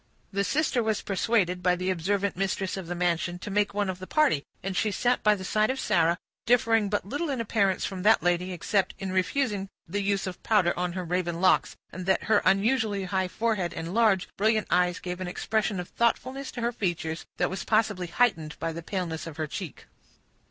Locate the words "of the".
2.75-2.95, 3.87-4.07